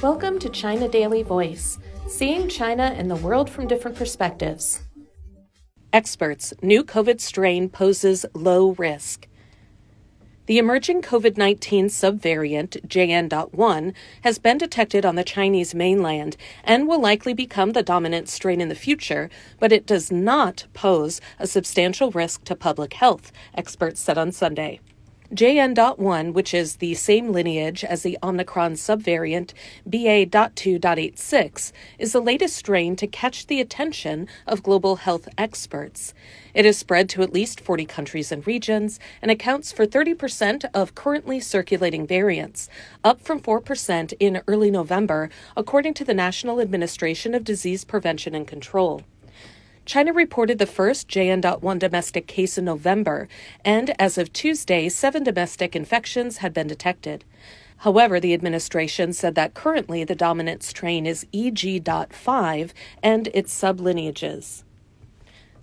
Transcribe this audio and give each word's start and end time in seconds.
Welcome 0.00 0.38
to 0.38 0.48
China 0.48 0.88
Daily 0.88 1.24
Voice, 1.24 1.76
seeing 2.06 2.48
China 2.48 2.94
and 2.96 3.10
the 3.10 3.16
world 3.16 3.50
from 3.50 3.66
different 3.66 3.96
perspectives. 3.96 4.82
Experts, 5.92 6.54
new 6.62 6.84
COVID 6.84 7.20
strain 7.20 7.68
poses 7.68 8.24
low 8.32 8.76
risk. 8.78 9.26
The 10.46 10.58
emerging 10.58 11.02
COVID 11.02 11.36
19 11.36 11.88
subvariant 11.88 12.86
JN.1 12.86 13.92
has 14.22 14.38
been 14.38 14.56
detected 14.56 15.04
on 15.04 15.16
the 15.16 15.24
Chinese 15.24 15.74
mainland 15.74 16.36
and 16.62 16.86
will 16.86 17.00
likely 17.00 17.34
become 17.34 17.72
the 17.72 17.82
dominant 17.82 18.28
strain 18.28 18.60
in 18.60 18.68
the 18.68 18.76
future, 18.76 19.28
but 19.58 19.72
it 19.72 19.84
does 19.84 20.12
not 20.12 20.64
pose 20.74 21.20
a 21.40 21.46
substantial 21.48 22.12
risk 22.12 22.44
to 22.44 22.54
public 22.54 22.92
health, 22.92 23.32
experts 23.52 24.00
said 24.00 24.16
on 24.16 24.30
Sunday. 24.30 24.78
JN.1, 25.34 26.32
which 26.32 26.54
is 26.54 26.76
the 26.76 26.94
same 26.94 27.32
lineage 27.32 27.84
as 27.84 28.02
the 28.02 28.16
Omicron 28.22 28.72
subvariant 28.72 29.52
BA.2.86, 29.86 31.72
is 31.98 32.12
the 32.12 32.20
latest 32.20 32.56
strain 32.56 32.96
to 32.96 33.06
catch 33.06 33.46
the 33.46 33.60
attention 33.60 34.26
of 34.46 34.62
global 34.62 34.96
health 34.96 35.28
experts. 35.36 36.14
It 36.54 36.64
has 36.64 36.78
spread 36.78 37.10
to 37.10 37.22
at 37.22 37.34
least 37.34 37.60
40 37.60 37.84
countries 37.84 38.32
and 38.32 38.46
regions 38.46 38.98
and 39.20 39.30
accounts 39.30 39.70
for 39.70 39.86
30% 39.86 40.64
of 40.72 40.94
currently 40.94 41.40
circulating 41.40 42.06
variants, 42.06 42.70
up 43.04 43.20
from 43.20 43.38
4% 43.38 44.14
in 44.18 44.40
early 44.48 44.70
November, 44.70 45.28
according 45.58 45.92
to 45.94 46.06
the 46.06 46.14
National 46.14 46.58
Administration 46.58 47.34
of 47.34 47.44
Disease 47.44 47.84
Prevention 47.84 48.34
and 48.34 48.48
Control. 48.48 49.02
China 49.88 50.12
reported 50.12 50.58
the 50.58 50.66
first 50.66 51.08
JN.1 51.08 51.78
domestic 51.78 52.26
case 52.26 52.58
in 52.58 52.66
November, 52.66 53.26
and 53.64 53.98
as 53.98 54.18
of 54.18 54.30
Tuesday, 54.34 54.86
seven 54.90 55.24
domestic 55.24 55.74
infections 55.74 56.36
had 56.36 56.52
been 56.52 56.66
detected. 56.66 57.24
However, 57.78 58.20
the 58.20 58.34
administration 58.34 59.14
said 59.14 59.34
that 59.36 59.54
currently 59.54 60.04
the 60.04 60.14
dominant 60.14 60.62
strain 60.62 61.06
is 61.06 61.24
EG.5 61.32 62.72
and 63.02 63.28
its 63.28 63.58
sublineages. 63.58 64.62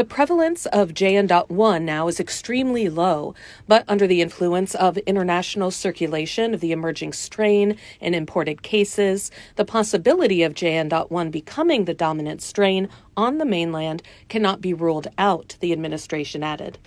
The 0.00 0.06
prevalence 0.06 0.64
of 0.64 0.94
JN.1 0.94 1.82
now 1.82 2.08
is 2.08 2.18
extremely 2.18 2.88
low, 2.88 3.34
but 3.68 3.84
under 3.86 4.06
the 4.06 4.22
influence 4.22 4.74
of 4.74 4.96
international 4.96 5.70
circulation 5.70 6.54
of 6.54 6.60
the 6.60 6.72
emerging 6.72 7.12
strain 7.12 7.76
and 8.00 8.14
imported 8.14 8.62
cases, 8.62 9.30
the 9.56 9.66
possibility 9.66 10.42
of 10.42 10.54
JN.1 10.54 11.30
becoming 11.30 11.84
the 11.84 11.92
dominant 11.92 12.40
strain 12.40 12.88
on 13.14 13.36
the 13.36 13.44
mainland 13.44 14.02
cannot 14.30 14.62
be 14.62 14.72
ruled 14.72 15.08
out, 15.18 15.58
the 15.60 15.70
administration 15.70 16.42
added. 16.42 16.78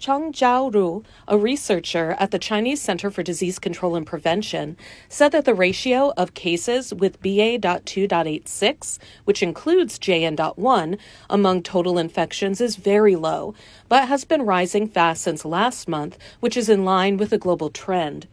Chang 0.00 0.32
Zhaorui, 0.32 1.04
a 1.28 1.36
researcher 1.36 2.16
at 2.18 2.30
the 2.30 2.38
Chinese 2.38 2.80
Center 2.80 3.10
for 3.10 3.22
Disease 3.22 3.58
Control 3.58 3.94
and 3.94 4.06
Prevention, 4.06 4.78
said 5.10 5.30
that 5.32 5.44
the 5.44 5.52
ratio 5.52 6.14
of 6.16 6.32
cases 6.32 6.94
with 6.94 7.20
BA.2.86, 7.20 8.98
which 9.24 9.42
includes 9.42 9.98
JN.1, 9.98 10.98
among 11.28 11.62
total 11.62 11.98
infections 11.98 12.62
is 12.62 12.76
very 12.76 13.14
low, 13.14 13.54
but 13.90 14.08
has 14.08 14.24
been 14.24 14.46
rising 14.46 14.88
fast 14.88 15.20
since 15.20 15.44
last 15.44 15.86
month, 15.86 16.16
which 16.40 16.56
is 16.56 16.70
in 16.70 16.86
line 16.86 17.18
with 17.18 17.28
the 17.28 17.36
global 17.36 17.68
trend. 17.68 18.26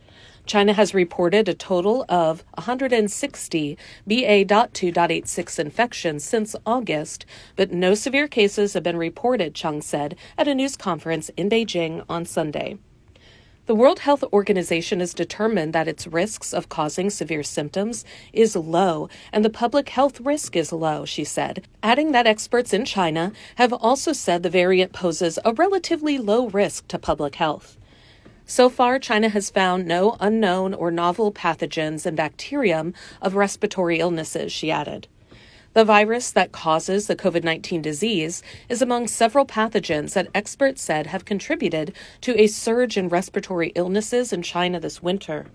China 0.48 0.72
has 0.72 0.94
reported 0.94 1.50
a 1.50 1.54
total 1.54 2.06
of 2.08 2.46
160 2.56 3.78
BA.2.86 4.08 5.60
infections 5.60 6.24
since 6.24 6.56
August, 6.66 7.26
but 7.58 7.74
no 7.74 7.94
severe 7.94 8.30
cases 8.30 8.74
have 8.74 8.84
been 8.84 8.96
reported, 8.96 9.54
Chang 9.54 9.82
said 9.82 10.16
at 10.38 10.48
a 10.48 10.56
news 10.56 10.78
conference 10.78 11.30
in 11.36 11.50
Beijing 11.50 12.06
on 12.08 12.24
Sunday. 12.24 12.78
The 13.66 13.76
World 13.76 14.00
Health 14.00 14.24
Organization 14.32 15.02
has 15.02 15.14
determined 15.14 15.74
that 15.74 15.90
its 15.90 16.08
risks 16.08 16.54
of 16.54 16.70
causing 16.70 17.10
severe 17.10 17.44
symptoms 17.44 18.06
is 18.32 18.56
low 18.56 19.10
and 19.34 19.44
the 19.44 19.50
public 19.50 19.90
health 19.90 20.22
risk 20.22 20.56
is 20.56 20.72
low, 20.72 21.04
she 21.04 21.26
said, 21.26 21.68
adding 21.84 22.14
that 22.14 22.26
experts 22.26 22.72
in 22.72 22.86
China 22.86 23.34
have 23.56 23.74
also 23.74 24.14
said 24.14 24.42
the 24.42 24.50
variant 24.50 24.94
poses 24.94 25.38
a 25.44 25.52
relatively 25.52 26.18
low 26.18 26.48
risk 26.48 26.88
to 26.88 26.98
public 26.98 27.36
health. 27.36 27.78
So 28.50 28.70
far, 28.70 28.98
China 28.98 29.28
has 29.28 29.50
found 29.50 29.86
no 29.86 30.16
unknown 30.22 30.74
or 30.74 30.90
novel 30.90 31.34
pathogens 31.34 32.06
and 32.06 32.16
bacterium 32.16 32.94
of 33.22 33.36
respiratory 33.36 34.00
illnesses, 34.00 34.54
she 34.54 34.72
added. 34.72 35.10
The 35.74 35.84
virus 35.84 36.32
that 36.32 36.54
causes 36.54 37.08
the 37.08 37.16
COVID 37.18 37.44
19 37.44 37.82
disease 37.82 38.42
is 38.70 38.82
among 38.82 39.10
several 39.10 39.46
pathogens 39.46 40.14
that 40.14 40.30
experts 40.34 40.82
said 40.82 41.08
have 41.08 41.26
contributed 41.26 41.94
to 42.22 42.40
a 42.42 42.48
surge 42.48 42.96
in 42.96 43.10
respiratory 43.10 43.74
illnesses 43.76 44.32
in 44.32 44.44
China 44.44 44.80
this 44.80 45.04
winter. 45.04 45.48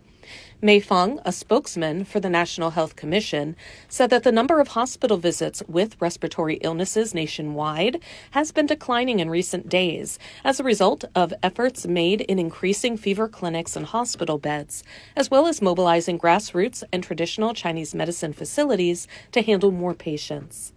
Mi 0.65 0.79
Feng, 0.79 1.19
a 1.25 1.33
spokesman 1.33 2.05
for 2.05 2.21
the 2.21 2.31
National 2.31 2.71
Health 2.71 2.95
Commission, 2.95 3.57
said 3.89 4.11
that 4.11 4.23
the 4.23 4.31
number 4.31 4.61
of 4.61 4.69
hospital 4.69 5.17
visits 5.17 5.61
with 5.67 6.01
respiratory 6.01 6.55
illnesses 6.63 7.13
nationwide 7.13 8.01
has 8.31 8.53
been 8.53 8.67
declining 8.67 9.19
in 9.19 9.29
recent 9.29 9.69
days 9.69 10.21
as 10.45 10.61
a 10.61 10.63
result 10.63 11.05
of 11.17 11.35
efforts 11.43 11.85
made 11.85 12.21
in 12.21 12.39
increasing 12.39 12.97
fever 12.97 13.27
clinics 13.27 13.75
and 13.75 13.87
hospital 13.87 14.39
beds, 14.39 14.85
as 15.17 15.29
well 15.29 15.49
as 15.49 15.61
mobilizing 15.61 16.17
grassroots 16.17 16.85
and 16.93 17.03
traditional 17.03 17.55
Chinese 17.55 17.93
medicine 17.93 18.33
facilities 18.33 19.09
to 19.33 19.43
handle 19.43 19.73
more 19.73 19.95
patients. 19.95 20.73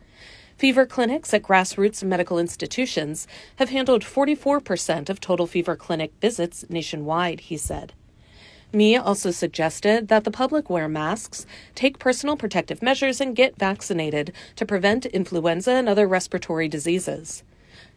Fever 0.57 0.87
clinics 0.87 1.31
at 1.31 1.43
grassroots 1.43 2.03
medical 2.03 2.39
institutions 2.39 3.27
have 3.57 3.69
handled 3.69 4.01
44% 4.01 5.11
of 5.11 5.21
total 5.21 5.45
fever 5.45 5.75
clinic 5.75 6.11
visits 6.19 6.65
nationwide, 6.69 7.41
he 7.41 7.55
said. 7.55 7.93
Mi 8.75 8.97
also 8.97 9.31
suggested 9.31 10.09
that 10.09 10.25
the 10.25 10.31
public 10.31 10.69
wear 10.69 10.89
masks, 10.89 11.45
take 11.75 11.97
personal 11.97 12.35
protective 12.35 12.81
measures, 12.81 13.21
and 13.21 13.33
get 13.33 13.57
vaccinated 13.57 14.33
to 14.57 14.65
prevent 14.65 15.05
influenza 15.05 15.71
and 15.71 15.87
other 15.87 16.05
respiratory 16.05 16.67
diseases. 16.67 17.43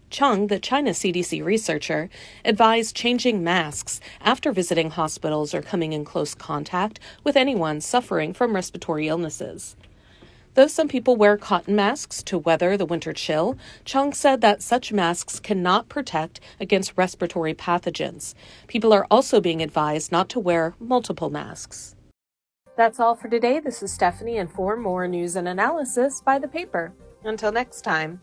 Chang, 0.09 0.47
the 0.47 0.61
China 0.61 0.93
CDC 0.93 1.45
researcher, 1.45 2.09
advised 2.45 2.95
changing 2.95 3.43
masks 3.43 4.01
after 4.21 4.53
visiting 4.53 4.91
hospitals 4.91 5.53
or 5.53 5.63
coming 5.63 5.93
in 5.93 6.05
close 6.05 6.33
contact 6.33 7.01
with 7.25 7.37
anyone 7.37 7.81
suffering 7.81 8.33
from 8.33 8.55
respiratory 8.55 9.09
illnesses. 9.09 9.75
Though 10.59 10.67
some 10.67 10.89
people 10.89 11.15
wear 11.15 11.37
cotton 11.37 11.77
masks 11.77 12.21
to 12.25 12.37
weather 12.37 12.77
the 12.77 12.85
winter 12.85 13.13
chill, 13.13 13.57
Chang 13.85 14.13
said 14.13 14.41
that 14.41 14.61
such 14.61 14.93
masks 14.93 15.39
cannot 15.39 15.89
protect 15.89 16.41
against 16.59 16.95
respiratory 16.97 17.55
pathogens. 17.55 18.35
People 18.67 18.93
are 18.93 19.07
also 19.09 19.41
being 19.41 19.63
advised 19.63 20.11
not 20.11 20.29
to 20.31 20.41
wear 20.41 20.75
multiple 20.81 21.31
masks. 21.31 21.95
That's 22.77 22.99
all 22.99 23.15
for 23.15 23.29
today. 23.29 23.61
This 23.61 23.85
is 23.85 23.93
Stephanie, 23.93 24.39
and 24.39 24.51
for 24.51 24.77
more 24.77 25.07
news 25.07 25.37
and 25.37 25.47
analysis, 25.47 26.21
by 26.21 26.41
the 26.41 26.49
paper. 26.49 26.93
Until 27.23 27.53
next 27.53 27.83
time. 27.83 28.21